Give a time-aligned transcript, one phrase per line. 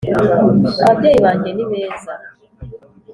[0.83, 2.13] ababyeyi banjye ni beza.